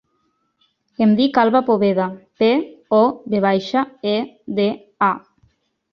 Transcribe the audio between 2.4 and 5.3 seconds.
pe, o, ve baixa, e, de, a.